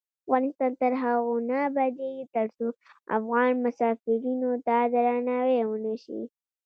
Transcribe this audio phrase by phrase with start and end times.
[0.27, 2.67] افغانستان تر هغو نه ابادیږي، ترڅو
[3.17, 6.21] افغان مسافرینو ته درناوی ونشي.